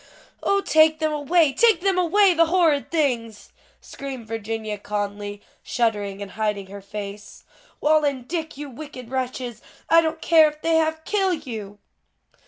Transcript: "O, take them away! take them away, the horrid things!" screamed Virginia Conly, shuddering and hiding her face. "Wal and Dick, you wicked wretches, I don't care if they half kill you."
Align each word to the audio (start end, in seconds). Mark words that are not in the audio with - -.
"O, 0.41 0.61
take 0.61 0.97
them 0.97 1.13
away! 1.13 1.53
take 1.53 1.81
them 1.81 1.99
away, 1.99 2.33
the 2.33 2.47
horrid 2.47 2.89
things!" 2.89 3.51
screamed 3.81 4.25
Virginia 4.25 4.79
Conly, 4.79 5.43
shuddering 5.61 6.23
and 6.23 6.31
hiding 6.31 6.65
her 6.71 6.81
face. 6.81 7.43
"Wal 7.81 8.03
and 8.03 8.27
Dick, 8.27 8.57
you 8.57 8.67
wicked 8.67 9.11
wretches, 9.11 9.61
I 9.91 10.01
don't 10.01 10.19
care 10.19 10.47
if 10.49 10.63
they 10.63 10.77
half 10.77 11.05
kill 11.05 11.33
you." 11.35 11.77